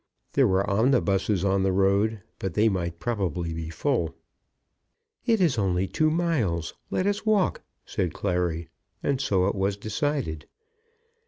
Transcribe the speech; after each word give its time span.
There 0.33 0.47
were 0.47 0.67
omnibuses 0.67 1.45
on 1.45 1.61
the 1.61 1.71
road, 1.71 2.21
but 2.39 2.55
they 2.55 2.69
might 2.69 2.97
probably 2.99 3.53
be 3.53 3.69
full. 3.69 4.15
"It 5.27 5.39
is 5.39 5.59
only 5.59 5.87
two 5.87 6.09
miles, 6.09 6.73
let 6.89 7.05
us 7.05 7.23
walk," 7.23 7.61
said 7.85 8.11
Clary; 8.11 8.69
and 9.03 9.21
so 9.21 9.45
it 9.45 9.53
was 9.53 9.77
decided. 9.77 10.47